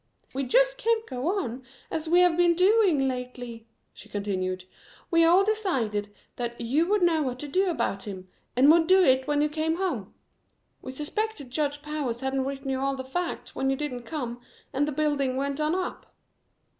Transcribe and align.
"We 0.33 0.45
just 0.45 0.79
can't 0.79 1.05
go 1.07 1.27
on 1.37 1.61
as 1.91 2.09
we 2.09 2.21
have 2.21 2.35
been 2.35 2.55
doing 2.55 3.07
lately," 3.07 3.67
she 3.93 4.09
continued. 4.09 4.63
"We 5.11 5.23
all 5.23 5.43
decided 5.43 6.11
that 6.37 6.59
you 6.59 6.87
would 6.87 7.03
know 7.03 7.21
what 7.21 7.37
to 7.37 7.47
do 7.47 7.69
about 7.69 8.07
him, 8.07 8.27
and 8.55 8.71
would 8.71 8.87
do 8.87 9.03
it 9.03 9.27
when 9.27 9.43
you 9.43 9.47
came 9.47 9.75
home. 9.75 10.15
We 10.81 10.91
suspected 10.91 11.51
Judge 11.51 11.83
Powers 11.83 12.21
hadn't 12.21 12.45
written 12.45 12.69
you 12.71 12.79
all 12.79 12.95
the 12.95 13.03
facts 13.03 13.53
when 13.53 13.69
you 13.69 13.75
didn't 13.75 14.01
come 14.07 14.41
and 14.73 14.87
the 14.87 14.91
building 14.91 15.35
went 15.35 15.59
on 15.59 15.75
up. 15.75 16.11